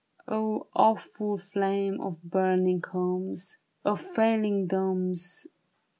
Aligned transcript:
O 0.27 0.65
awful 0.73 1.37
flame 1.37 2.01
of 2.01 2.23
burning 2.23 2.81
homes! 2.83 3.57
Of 3.85 4.01
falling 4.01 4.65
domes 4.65 5.45